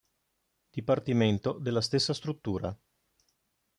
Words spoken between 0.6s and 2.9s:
Dipartimento della stessa struttura.